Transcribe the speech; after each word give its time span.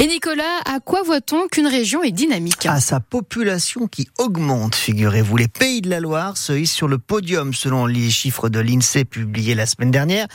Et 0.00 0.06
Nicolas, 0.06 0.60
à 0.64 0.78
quoi 0.78 1.02
voit-on 1.02 1.48
qu'une 1.48 1.66
région 1.66 2.04
est 2.04 2.12
dynamique? 2.12 2.66
À 2.66 2.78
sa 2.78 3.00
population 3.00 3.88
qui 3.88 4.08
augmente, 4.18 4.76
figurez-vous. 4.76 5.36
Les 5.36 5.48
pays 5.48 5.80
de 5.80 5.90
la 5.90 5.98
Loire 5.98 6.36
se 6.36 6.52
hissent 6.52 6.72
sur 6.72 6.86
le 6.86 6.98
podium 6.98 7.52
selon 7.52 7.84
les 7.84 8.08
chiffres 8.08 8.48
de 8.48 8.60
l'INSEE 8.60 9.04
publiés 9.04 9.56
la 9.56 9.66
semaine 9.66 9.90
dernière. 9.90 10.28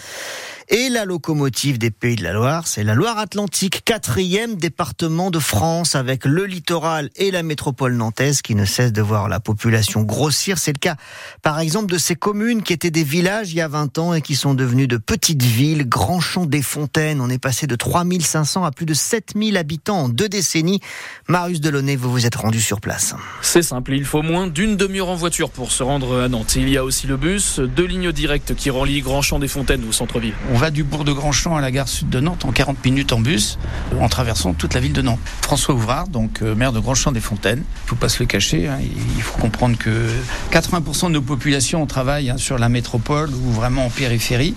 Et 0.70 0.89
la 0.89 1.04
locomotive 1.04 1.77
des 1.77 1.91
Pays 1.91 2.15
de 2.15 2.23
la 2.23 2.31
Loire, 2.31 2.68
c'est 2.68 2.84
la 2.84 2.95
Loire-Atlantique, 2.95 3.84
quatrième 3.84 4.55
département 4.55 5.29
de 5.29 5.39
France 5.39 5.93
avec 5.93 6.25
le 6.25 6.45
littoral 6.45 7.09
et 7.18 7.32
la 7.32 7.43
métropole 7.43 7.95
nantaise 7.95 8.41
qui 8.41 8.55
ne 8.55 8.64
cesse 8.64 8.93
de 8.93 9.02
voir 9.02 9.27
la 9.27 9.41
population 9.41 10.04
grossir. 10.04 10.57
C'est 10.57 10.71
le 10.71 10.80
cas, 10.80 10.95
par 11.41 11.59
exemple, 11.59 11.91
de 11.91 11.98
ces 11.98 12.16
communes 12.16 12.64
qui 12.64 12.71
étaient 12.71 12.91
des 12.91 13.04
villages 13.04 13.52
il 13.52 13.57
y 13.57 13.61
a 13.61 13.68
20 13.68 13.98
ans 13.98 14.14
et 14.14 14.21
qui 14.21 14.36
sont 14.36 14.54
devenues 14.54 14.88
de 14.88 14.98
petites 14.98 15.43
villes. 15.43 15.88
Grand 15.88 16.21
Champ 16.21 16.45
des 16.45 16.61
Fontaines, 16.61 17.20
on 17.20 17.30
est 17.30 17.39
passé 17.39 17.68
de 17.68 17.75
3500 17.75 18.64
à 18.64 18.71
plus 18.71 18.86
de 18.86 18.93
7000 18.93 19.53
habitants 19.57 20.04
en 20.04 20.10
deux 20.10 20.30
décennies. 20.30 20.80
Marius 21.28 21.62
Delaunay, 21.62 21.96
vous 21.96 22.12
vous 22.12 22.25
êtes 22.25 22.36
rendu 22.36 22.62
sur 22.62 22.82
place. 22.82 23.16
C'est 23.42 23.62
simple, 23.62 23.93
il 23.93 24.06
faut 24.06 24.21
moins 24.21 24.48
d'une 24.48 24.76
demi-heure 24.76 25.10
en 25.10 25.16
voiture 25.16 25.50
pour 25.50 25.71
se 25.71 25.84
rendre 25.84 26.21
à 26.21 26.29
Nantes. 26.29 26.56
Il 26.56 26.70
y 26.70 26.78
a 26.78 26.84
aussi 26.84 27.07
le 27.07 27.18
bus, 27.18 27.60
deux 27.60 27.86
lignes 27.86 28.12
directes 28.12 28.56
qui 28.56 28.70
relient 28.70 29.02
Grand 29.02 29.21
Champ 29.21 29.39
des 29.39 29.48
Fontaines 29.48 29.84
au 29.88 29.92
centre-ville. 29.92 30.34
On 30.52 30.57
va 30.57 30.71
du 30.71 30.84
bourg 30.84 31.04
de 31.04 31.12
Grandchamp 31.12 31.56
à 31.56 31.62
la 31.62 31.71
gare 31.71 31.88
sud 31.88 32.09
de 32.09 32.20
Nantes 32.20 32.45
en 32.45 32.52
40 32.52 32.84
minutes 32.86 33.14
en 33.14 33.20
bus, 33.20 33.58
en 34.00 34.09
traversant 34.09 34.53
toute 34.53 34.73
la 34.73 34.80
ville 34.80 34.94
de 34.94 35.02
Nantes. 35.02 35.20
François 35.42 35.76
Ouvrard, 35.76 36.08
donc 36.08 36.42
euh, 36.42 36.56
maire 36.56 36.72
de 36.72 36.80
Grandchamp 36.80 37.12
des 37.12 37.20
Fontaines. 37.20 37.64
Il 37.64 37.86
ne 37.86 37.90
faut 37.90 37.95
pas 37.95 38.09
se 38.09 38.20
le 38.20 38.26
cacher, 38.26 38.67
hein, 38.67 38.80
il 38.81 39.22
faut 39.22 39.38
comprendre 39.40 39.78
que 39.78 40.09
80% 40.52 41.08
de 41.08 41.14
nos 41.14 41.22
populations 41.22 41.86
travaillent 41.86 42.30
hein, 42.30 42.38
sur 42.38 42.58
la 42.58 42.70
métropole 42.70 43.30
ou 43.30 43.52
vraiment 43.52 43.86
en 43.86 43.90
périphérie 43.90 44.56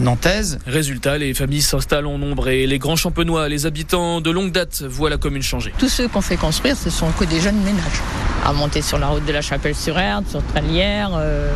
nantaise. 0.00 0.58
Résultat, 0.66 1.18
les 1.18 1.34
familles 1.34 1.62
s'installent 1.62 2.06
en 2.06 2.18
nombre 2.18 2.48
et 2.48 2.66
les 2.66 2.78
grands 2.78 2.96
champenois, 2.96 3.48
les 3.48 3.66
habitants 3.66 4.20
de 4.20 4.27
longue 4.32 4.52
date 4.52 4.82
voient 4.82 5.10
la 5.10 5.16
commune 5.16 5.42
changer. 5.42 5.72
Tous 5.78 5.88
ceux 5.88 6.08
qu'on 6.08 6.20
fait 6.20 6.36
construire, 6.36 6.76
ce 6.76 6.90
sont 6.90 7.10
que 7.12 7.24
des 7.24 7.40
jeunes 7.40 7.60
ménages. 7.62 8.02
À 8.44 8.52
monter 8.52 8.82
sur 8.82 8.98
la 8.98 9.08
route 9.08 9.24
de 9.24 9.32
la 9.32 9.42
Chapelle-sur-Erde, 9.42 10.24
sur 10.28 10.42
Tralière, 10.46 11.10
euh, 11.14 11.52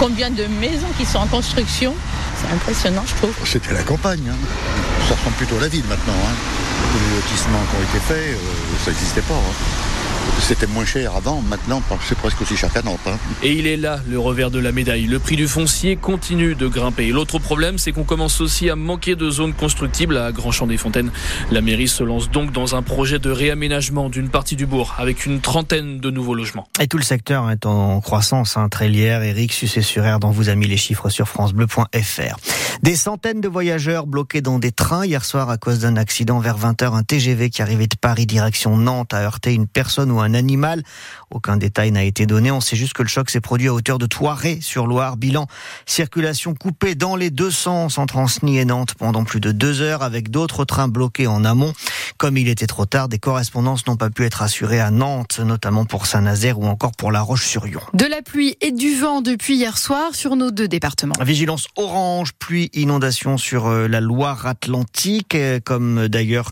combien 0.00 0.30
de 0.30 0.44
maisons 0.60 0.88
qui 0.98 1.04
sont 1.04 1.18
en 1.18 1.26
construction? 1.26 1.94
C'est 2.40 2.52
impressionnant, 2.52 3.04
je 3.06 3.14
trouve. 3.14 3.34
C'était 3.44 3.74
la 3.74 3.82
campagne. 3.82 4.28
Hein. 4.30 4.36
Ça 5.08 5.14
ressemble 5.14 5.36
plutôt 5.36 5.56
à 5.58 5.60
la 5.60 5.68
ville 5.68 5.84
maintenant. 5.88 6.14
Hein. 6.14 6.34
Les 6.94 7.16
lotissements 7.16 7.62
qui 7.70 7.76
ont 7.76 7.88
été 7.88 7.98
faits, 8.00 8.34
euh, 8.34 8.84
ça 8.84 8.90
n'existait 8.90 9.22
pas. 9.22 9.34
Hein. 9.34 9.91
C'était 10.40 10.66
moins 10.66 10.84
cher 10.84 11.14
avant, 11.16 11.40
maintenant 11.40 11.80
c'est 12.06 12.18
presque 12.18 12.40
aussi 12.42 12.56
cher 12.56 12.72
qu'à 12.72 12.82
Nantes. 12.82 13.00
Hein. 13.06 13.16
Et 13.42 13.52
il 13.52 13.66
est 13.66 13.76
là 13.76 14.00
le 14.08 14.18
revers 14.18 14.50
de 14.50 14.58
la 14.58 14.72
médaille. 14.72 15.06
Le 15.06 15.18
prix 15.18 15.36
du 15.36 15.46
foncier 15.46 15.96
continue 15.96 16.54
de 16.54 16.68
grimper. 16.68 17.08
L'autre 17.08 17.38
problème, 17.38 17.78
c'est 17.78 17.92
qu'on 17.92 18.04
commence 18.04 18.40
aussi 18.40 18.68
à 18.68 18.76
manquer 18.76 19.14
de 19.14 19.30
zones 19.30 19.54
constructibles 19.54 20.16
à 20.16 20.32
Grand 20.32 20.50
Champ 20.50 20.66
des 20.66 20.76
Fontaines. 20.76 21.10
La 21.50 21.60
mairie 21.60 21.88
se 21.88 22.02
lance 22.02 22.30
donc 22.30 22.52
dans 22.52 22.74
un 22.74 22.82
projet 22.82 23.18
de 23.18 23.30
réaménagement 23.30 24.08
d'une 24.08 24.28
partie 24.28 24.56
du 24.56 24.66
bourg 24.66 24.94
avec 24.98 25.26
une 25.26 25.40
trentaine 25.40 26.00
de 26.00 26.10
nouveaux 26.10 26.34
logements. 26.34 26.68
Et 26.80 26.86
tout 26.86 26.98
le 26.98 27.04
secteur 27.04 27.50
est 27.50 27.66
en 27.66 28.00
croissance. 28.00 28.56
Hein. 28.56 28.68
Trélière, 28.68 29.22
Eric, 29.22 29.52
Sucé-sur-Air, 29.52 30.20
dont 30.20 30.30
vous 30.30 30.48
a 30.48 30.54
mis 30.54 30.66
les 30.66 30.76
chiffres 30.76 31.08
sur 31.08 31.28
francebleu.fr. 31.28 32.36
Des 32.82 32.96
centaines 32.96 33.40
de 33.40 33.48
voyageurs 33.48 34.06
bloqués 34.06 34.40
dans 34.40 34.58
des 34.58 34.72
trains 34.72 35.06
hier 35.06 35.24
soir 35.24 35.50
à 35.50 35.56
cause 35.56 35.80
d'un 35.80 35.96
accident 35.96 36.38
vers 36.40 36.58
20h. 36.58 36.94
Un 36.94 37.02
TGV 37.02 37.50
qui 37.50 37.62
arrivait 37.62 37.86
de 37.86 37.96
Paris 37.96 38.26
direction 38.26 38.76
Nantes 38.76 39.14
a 39.14 39.22
heurté 39.22 39.54
une 39.54 39.66
personne 39.66 40.10
ou 40.12 40.20
un 40.20 40.34
animal. 40.34 40.82
Aucun 41.30 41.56
détail 41.56 41.90
n'a 41.90 42.04
été 42.04 42.26
donné. 42.26 42.50
On 42.50 42.60
sait 42.60 42.76
juste 42.76 42.92
que 42.92 43.02
le 43.02 43.08
choc 43.08 43.30
s'est 43.30 43.40
produit 43.40 43.68
à 43.68 43.74
hauteur 43.74 43.98
de 43.98 44.06
Toiré 44.06 44.60
sur 44.60 44.86
Loire. 44.86 45.16
Bilan, 45.16 45.46
circulation 45.86 46.54
coupée 46.54 46.94
dans 46.94 47.16
les 47.16 47.30
deux 47.30 47.50
sens 47.50 47.98
entre 47.98 48.18
Anceny 48.18 48.58
et 48.58 48.64
Nantes 48.64 48.94
pendant 48.94 49.24
plus 49.24 49.40
de 49.40 49.52
deux 49.52 49.80
heures 49.80 50.02
avec 50.02 50.30
d'autres 50.30 50.64
trains 50.64 50.88
bloqués 50.88 51.26
en 51.26 51.44
amont. 51.44 51.72
Comme 52.18 52.36
il 52.36 52.48
était 52.48 52.66
trop 52.66 52.86
tard, 52.86 53.08
des 53.08 53.18
correspondances 53.18 53.86
n'ont 53.86 53.96
pas 53.96 54.10
pu 54.10 54.24
être 54.24 54.42
assurées 54.42 54.80
à 54.80 54.90
Nantes, 54.90 55.40
notamment 55.40 55.84
pour 55.84 56.06
Saint-Nazaire 56.06 56.58
ou 56.58 56.66
encore 56.66 56.92
pour 56.92 57.12
La 57.12 57.20
Roche-sur-Yon. 57.20 57.80
De 57.94 58.06
la 58.06 58.22
pluie 58.22 58.56
et 58.60 58.72
du 58.72 58.94
vent 58.94 59.22
depuis 59.22 59.56
hier 59.56 59.78
soir 59.78 60.14
sur 60.14 60.36
nos 60.36 60.50
deux 60.50 60.68
départements. 60.68 61.14
Vigilance 61.20 61.68
orange, 61.76 62.32
pluie, 62.38 62.70
inondation 62.74 63.38
sur 63.38 63.66
euh, 63.66 63.88
la 63.88 64.00
Loire-Atlantique, 64.00 65.34
euh, 65.34 65.60
comme 65.64 66.08
d'ailleurs 66.08 66.50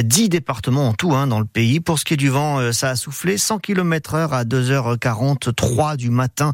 dix 0.00 0.28
départements 0.28 0.88
en 0.88 0.92
tout 0.92 1.14
hein, 1.14 1.26
dans 1.26 1.38
le 1.38 1.46
pays. 1.46 1.80
Pour 1.80 1.98
ce 1.98 2.04
qui 2.04 2.14
est 2.14 2.18
du 2.18 2.28
vent, 2.28 2.58
euh, 2.58 2.72
ça 2.72 2.90
a 2.90 2.95
soufflé 2.96 3.38
100 3.38 3.58
km 3.58 4.14
heure 4.14 4.32
à 4.32 4.44
2h43 4.44 5.96
du 5.96 6.10
matin 6.10 6.52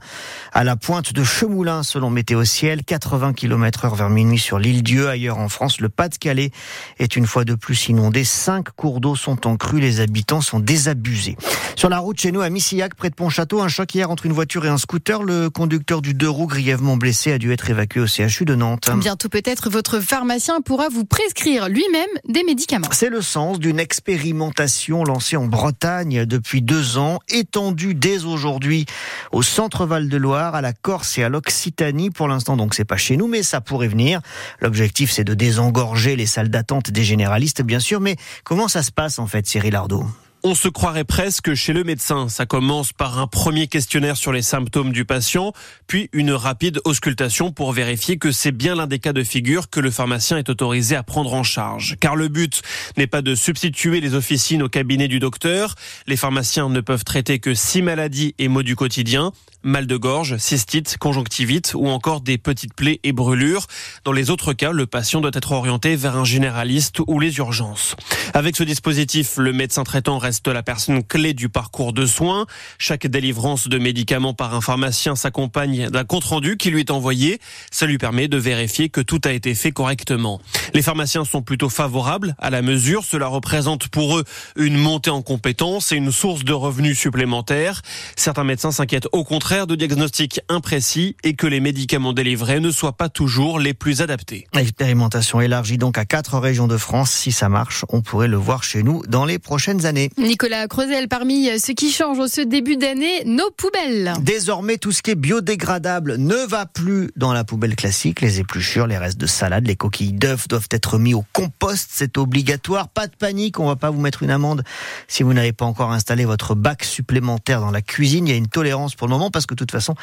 à 0.53 0.65
la 0.65 0.77
pointe 0.77 1.13
de 1.13 1.25
Chemoulin 1.25 1.83
selon 1.83 2.11
Météo 2.11 2.45
Ciel, 2.45 2.85
80 2.85 3.33
km 3.33 3.85
heure 3.85 3.95
vers 3.95 4.11
minuit 4.11 4.39
sur 4.39 4.59
l'île 4.59 4.83
Dieu. 4.83 5.09
Ailleurs 5.09 5.39
en 5.39 5.49
France, 5.49 5.81
le 5.81 5.89
Pas-de-Calais 5.89 6.51
est 6.99 7.17
une 7.17 7.27
fois 7.27 7.45
de 7.45 7.55
plus 7.55 7.89
inondé. 7.89 8.25
Cinq 8.25 8.71
cours 8.71 9.01
d'eau 9.01 9.17
sont 9.17 9.47
en 9.47 9.57
crue, 9.57 9.81
les 9.81 10.01
habitants 10.01 10.41
sont 10.41 10.61
désabusés. 10.61 11.37
Sur 11.77 11.89
la 11.89 11.99
route 11.99 12.21
chez 12.21 12.33
nous 12.33 12.41
à 12.41 12.51
Missillac, 12.51 12.95
près 12.95 13.11
de 13.11 13.15
Pontchâteau, 13.15 13.61
un 13.61 13.69
choc 13.69 13.95
hier 13.95 14.11
entre 14.11 14.27
une 14.27 14.33
voiture 14.33 14.65
et 14.67 14.69
un 14.69 14.79
scooter. 14.79 15.23
Le 15.23 15.51
conducteur 15.51 16.03
du 16.03 16.15
deux 16.15 16.29
roues 16.29 16.47
grièvement 16.47 16.97
blessé 16.97 17.33
a 17.33 17.39
dû 17.39 17.53
être 17.53 17.71
évacué 17.71 18.01
au 18.01 18.07
CHU 18.07 18.45
de 18.45 18.55
Nantes. 18.55 18.91
Bientôt 18.97 19.29
peut-être 19.29 19.71
votre 19.71 20.01
pharmacien 20.01 20.61
pourra 20.61 20.89
vous 20.89 21.05
prescrire 21.05 21.69
lui-même 21.69 22.09
des 22.29 22.45
médicaments. 22.45 22.89
C'est 22.93 23.11
le 23.11 23.23
sens 23.23 23.59
d'une 23.59 23.81
expérimentation 23.81 25.05
lancée 25.05 25.37
en 25.37 25.47
Bretagne 25.47 26.25
depuis 26.33 26.63
deux 26.63 26.99
ans, 26.99 27.21
étendue 27.29 27.95
dès 27.95 28.25
aujourd'hui 28.25 28.87
au 29.31 29.43
centre 29.43 29.87
Val-de-Loire, 29.87 30.55
à 30.55 30.61
la 30.61 30.73
Corse 30.73 31.19
et 31.19 31.23
à 31.23 31.29
l'Occitanie. 31.29 32.11
Pour 32.11 32.27
l'instant, 32.27 32.57
donc, 32.57 32.75
c'est 32.75 32.85
pas 32.85 32.97
chez 32.97 33.17
nous, 33.17 33.29
mais 33.29 33.43
ça 33.43 33.61
pourrait 33.61 33.89
venir. 33.89 34.21
L'objectif, 34.61 35.13
c'est 35.13 35.25
de 35.25 35.35
désengorger 35.35 36.17
les 36.17 36.27
salles 36.27 36.49
d'attente 36.49 36.91
des 36.91 37.05
généralistes, 37.05 37.63
bien 37.63 37.81
sûr. 37.81 38.01
Mais 38.01 38.17
comment 38.45 38.69
ça 38.69 38.83
se 38.83 38.91
passe, 38.91 39.19
en 39.19 39.27
fait, 39.27 39.47
Cyril 39.47 39.77
Ardo? 39.77 40.05
On 40.45 40.57
se 40.57 40.67
croirait 40.67 41.05
presque 41.05 41.55
chez 41.55 41.73
le 41.73 41.85
médecin. 41.85 42.29
Ça 42.29 42.47
commence 42.47 42.93
par 42.93 43.21
un 43.21 43.29
premier 43.29 43.69
questionnaire 43.69 44.17
sur 44.17 44.33
les 44.33 44.43
symptômes 44.43 44.91
du 44.91 45.05
patient, 45.05 45.53
puis 45.87 46.11
une 46.13 46.33
rapide 46.33 46.81
auscultation 46.85 47.53
pour 47.53 47.71
vérifier 47.71 48.19
que 48.19 48.33
c'est 48.33 48.51
bien 48.51 48.75
l'un 48.75 48.89
des 48.89 48.99
cas 48.99 49.13
de 49.13 49.23
figure 49.23 49.71
que 49.71 49.79
le 49.79 49.93
pharmacien 49.93 50.39
est 50.39 50.49
autorisé 50.49 50.97
à 50.97 51.05
prendre 51.05 51.33
en 51.33 51.45
charge. 51.45 51.95
Car 52.01 52.17
le 52.17 52.27
but 52.27 52.61
n'est 52.97 53.07
pas 53.07 53.23
de 53.23 53.37
substituer 53.37 54.01
les 54.01 54.15
officines 54.15 54.65
au 54.65 54.69
cabinet 54.69 55.07
du 55.07 55.21
docteur. 55.21 55.77
Les 56.09 56.17
pharmaciens 56.17 56.69
ne 56.69 56.81
peuvent 56.81 57.05
traiter 57.05 57.39
que 57.39 57.55
six 57.55 57.81
maladies 57.81 58.35
et 58.41 58.49
maux 58.49 58.65
du 58.65 58.75
quotidien 58.75 59.31
mal 59.63 59.87
de 59.87 59.97
gorge, 59.97 60.37
cystite, 60.39 60.97
conjonctivite 60.99 61.73
ou 61.75 61.89
encore 61.89 62.21
des 62.21 62.39
petites 62.39 62.75
plaies 62.75 63.01
et 63.05 63.13
brûlures. 63.13 63.67
Dans 64.05 64.13
les 64.13 64.31
autres 64.31 64.53
cas, 64.53 64.73
le 64.73 64.87
patient 64.87 65.21
doit 65.21 65.31
être 65.35 65.53
orienté 65.53 65.97
vers 65.97 66.17
un 66.17 66.25
généraliste 66.25 66.99
ou 67.07 67.21
les 67.21 67.37
urgences. 67.39 67.97
Avec 68.35 68.57
ce 68.57 68.65
dispositif, 68.65 69.37
le 69.37 69.53
médecin 69.53 69.85
traitant 69.85 70.19
reste 70.19 70.32
la 70.47 70.63
personne 70.63 71.03
clé 71.03 71.35
du 71.35 71.49
parcours 71.49 71.93
de 71.93 72.07
soins. 72.07 72.47
Chaque 72.79 73.07
délivrance 73.07 73.69
de 73.69 73.79
médicaments 73.79 74.35
par 74.35 74.55
un 74.55 74.61
pharmacien 74.61 75.17
s'accompagne 75.17 75.89
d'un 75.91 76.05
compte-rendu 76.05 76.57
qui 76.57 76.71
lui 76.71 76.81
est 76.81 76.91
envoyé. 76.91 77.41
Ça 77.71 77.87
lui 77.87 77.99
permet 77.99 78.29
de 78.29 78.37
vérifier 78.37 78.89
que 78.89 79.01
tout 79.01 79.21
a 79.25 79.33
été 79.33 79.55
fait 79.55 79.73
correctement. 79.73 80.41
Les 80.75 80.83
pharmaciens 80.83 81.25
sont 81.25 81.43
plutôt 81.43 81.69
favorables 81.69 82.35
à 82.39 82.51
la 82.51 82.63
mesure. 82.63 83.05
Cela 83.05 83.27
représente 83.27 83.89
pour 83.89 84.19
eux 84.19 84.25
une 84.57 84.77
montée 84.77 85.11
en 85.11 85.23
compétences 85.23 85.93
et 85.93 85.97
une 85.97 86.13
source 86.13 86.45
de 86.45 86.53
revenus 86.53 86.99
supplémentaires. 86.99 87.83
Certains 88.17 88.45
médecins 88.45 88.73
s'inquiètent 88.73 89.09
au 89.13 89.25
contraire 89.25 89.67
de 89.67 89.75
diagnostics 89.75 90.41
imprécis 90.49 91.17
et 91.25 91.35
que 91.35 91.47
les 91.47 91.61
médicaments 91.61 92.13
délivrés 92.13 92.61
ne 92.61 92.71
soient 92.71 92.97
pas 92.97 93.09
toujours 93.09 93.59
les 93.59 93.75
plus 93.75 94.01
adaptés. 94.01 94.47
L'expérimentation 94.55 95.41
élargie 95.41 95.79
donc 95.79 95.99
à 95.99 96.05
quatre 96.05 96.39
régions 96.39 96.69
de 96.69 96.77
France. 96.77 97.11
Si 97.11 97.33
ça 97.33 97.49
marche, 97.49 97.85
on 97.89 98.03
pourrait 98.03 98.29
le 98.29 98.37
voir 98.37 98.65
chez 98.65 98.83
nous 98.83 99.03
dans 99.09 99.25
les 99.25 99.39
prochaines 99.39 99.87
années. 99.87 100.11
Nicolas 100.23 100.69
Creusel, 100.69 101.09
parmi 101.09 101.59
ce 101.59 101.73
qui 101.73 101.91
change 101.91 102.19
au 102.21 102.29
ce 102.29 102.41
début 102.41 102.77
d'année, 102.77 103.25
nos 103.25 103.51
poubelles. 103.51 104.13
Désormais, 104.21 104.79
tout 104.79 104.93
ce 104.93 105.03
qui 105.03 105.11
est 105.11 105.17
biodégradable 105.17 106.17
ne 106.17 106.47
va 106.47 106.67
plus 106.67 107.11
dans 107.17 107.33
la 107.33 107.43
poubelle 107.43 107.75
classique. 107.75 108.21
Les 108.21 108.39
épluchures, 108.39 108.87
les 108.87 108.99
restes 108.99 109.19
de 109.19 109.27
salade, 109.27 109.67
les 109.67 109.75
coquilles 109.75 110.13
d'œufs 110.13 110.47
doivent 110.47 110.69
être 110.71 110.99
mis 110.99 111.15
au 111.15 111.25
compost. 111.33 111.91
C'est 111.93 112.19
obligatoire. 112.19 112.89
Pas 112.89 113.09
de 113.09 113.17
panique, 113.17 113.59
on 113.59 113.67
va 113.67 113.75
pas 113.75 113.91
vous 113.91 114.01
mettre 114.01 114.23
une 114.23 114.31
amende 114.31 114.63
si 115.09 115.25
vous 115.25 115.35
n'avez 115.35 115.53
pas 115.53 115.65
encore 115.65 115.91
installé 115.91 116.25
votre 116.25 116.55
bac 116.55 116.85
supplémentaire 116.85 117.61
dans 117.61 117.73
la 117.73 117.83
cuisine. 117.83 118.29
Il 118.29 118.31
y 118.31 118.35
a 118.35 118.39
une 118.39 118.49
tolérance 118.49 118.95
pour 118.95 119.09
le 119.09 119.13
moment 119.13 119.31
parce 119.31 119.47
que 119.47 119.55
de 119.55 119.59
toute 119.59 119.73
façon, 119.73 119.95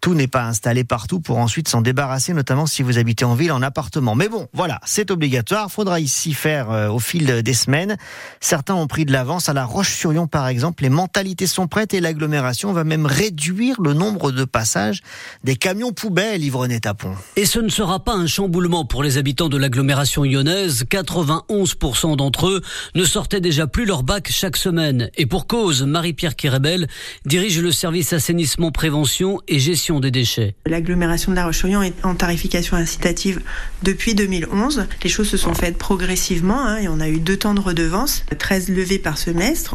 tout 0.00 0.14
n'est 0.14 0.26
pas 0.26 0.44
installé 0.44 0.82
partout 0.82 1.20
pour 1.20 1.38
ensuite 1.38 1.68
s'en 1.68 1.80
débarrasser, 1.80 2.32
notamment 2.32 2.66
si 2.66 2.82
vous 2.82 2.98
habitez 2.98 3.24
en 3.24 3.34
ville, 3.34 3.52
en 3.52 3.62
appartement. 3.62 4.16
Mais 4.16 4.28
bon, 4.28 4.48
voilà, 4.52 4.80
c'est 4.84 5.12
obligatoire. 5.12 5.70
Faudra 5.70 6.00
ici 6.00 6.34
faire 6.34 6.70
euh, 6.70 6.88
au 6.88 6.98
fil 6.98 7.42
des 7.42 7.54
semaines. 7.54 7.96
Certains 8.40 8.74
ont 8.74 8.88
pris 8.88 9.04
de 9.04 9.12
l'avance. 9.12 9.48
À 9.48 9.52
La 9.52 9.59
Roche-sur-Yon, 9.64 10.26
par 10.26 10.48
exemple, 10.48 10.82
les 10.82 10.88
mentalités 10.88 11.46
sont 11.46 11.66
prêtes 11.66 11.94
et 11.94 12.00
l'agglomération 12.00 12.72
va 12.72 12.84
même 12.84 13.06
réduire 13.06 13.80
le 13.80 13.94
nombre 13.94 14.32
de 14.32 14.44
passages 14.44 15.02
des 15.44 15.56
camions 15.56 15.92
poubelles, 15.92 16.42
Yvonne 16.42 16.78
Tapon. 16.80 17.14
Et 17.36 17.46
ce 17.46 17.58
ne 17.58 17.68
sera 17.68 18.04
pas 18.04 18.14
un 18.14 18.26
chamboulement 18.26 18.84
pour 18.84 19.02
les 19.02 19.18
habitants 19.18 19.48
de 19.48 19.56
l'agglomération 19.56 20.22
lyonnaise. 20.24 20.84
91% 20.90 22.16
d'entre 22.16 22.48
eux 22.48 22.60
ne 22.94 23.04
sortaient 23.04 23.40
déjà 23.40 23.66
plus 23.66 23.84
leur 23.84 24.02
bac 24.02 24.28
chaque 24.30 24.56
semaine. 24.56 25.10
Et 25.16 25.26
pour 25.26 25.46
cause, 25.46 25.82
Marie-Pierre 25.82 26.36
Kirébel 26.36 26.88
dirige 27.24 27.60
le 27.60 27.72
service 27.72 28.12
assainissement 28.12 28.70
prévention 28.70 29.38
et 29.48 29.58
gestion 29.58 30.00
des 30.00 30.10
déchets. 30.10 30.54
L'agglomération 30.66 31.32
de 31.32 31.36
La 31.36 31.46
Roche-sur-Yon 31.46 31.82
est 31.82 32.04
en 32.04 32.14
tarification 32.14 32.76
incitative 32.76 33.40
depuis 33.82 34.14
2011. 34.14 34.86
Les 35.02 35.10
choses 35.10 35.28
se 35.28 35.36
sont 35.36 35.54
faites 35.54 35.78
progressivement 35.78 36.60
hein, 36.60 36.78
et 36.78 36.88
on 36.88 37.00
a 37.00 37.08
eu 37.08 37.18
deux 37.18 37.36
temps 37.36 37.54
de 37.54 37.60
redevance, 37.60 38.24
13 38.38 38.68
levées 38.68 38.98
par 38.98 39.18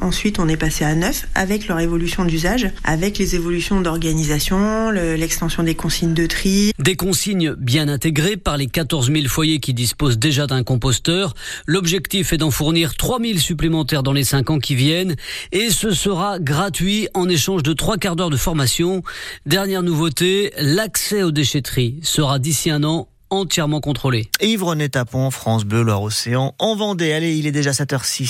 Ensuite, 0.01 0.39
on 0.39 0.48
est 0.48 0.57
passé 0.57 0.86
à 0.86 0.95
9 0.95 1.27
avec 1.36 1.68
leur 1.68 1.80
évolution 1.80 2.24
d'usage, 2.24 2.69
avec 2.83 3.18
les 3.18 3.36
évolutions 3.36 3.81
d'organisation, 3.81 4.89
l'extension 4.92 5.63
des 5.63 5.75
consignes 5.75 6.13
de 6.13 6.25
tri. 6.25 6.72
Des 6.80 6.95
consignes 6.95 7.54
bien 7.56 7.89
intégrées 7.89 8.38
par 8.38 8.57
les 8.57 8.68
14 8.68 9.12
000 9.12 9.27
foyers 9.27 9.60
qui 9.60 9.74
disposent 9.74 10.18
déjà 10.18 10.48
d'un 10.48 10.63
composteur. 10.63 11.33
L'objectif 11.66 12.31
est 12.31 12.38
d'en 12.38 12.51
fournir 12.51 12.95
3 12.95 13.19
000 13.19 13.38
supplémentaires 13.38 14.04
dans 14.04 14.13
les 14.13 14.24
5 14.24 14.50
ans 14.50 14.60
qui 14.60 14.75
viennent 14.75 15.16
et 15.51 15.69
ce 15.69 15.92
sera 15.92 16.39
gratuit 16.39 17.10
en 17.13 17.27
échange 17.27 17.63
de 17.63 17.74
trois 17.74 17.98
quarts 17.98 18.16
d'heure 18.16 18.30
de 18.30 18.38
formation. 18.38 19.04
Dernière 19.45 19.83
nouveauté, 19.83 20.54
l'accès 20.57 21.24
aux 21.24 21.31
déchetteries 21.31 22.00
sera 22.01 22.39
d'ici 22.39 22.69
un 22.69 22.83
an 22.83 23.10
entièrement 23.30 23.81
contrôlé. 23.81 24.30
Yves 24.42 24.63
René 24.63 24.89
Tapon, 24.89 25.31
France 25.31 25.66
Bleu, 25.66 25.81
Loire-Océan, 25.81 26.56
en 26.60 26.75
Vendée. 26.75 27.12
Allez, 27.12 27.38
il 27.38 27.48
est 27.48 27.51
déjà 27.51 27.72
7h06. 27.72 28.25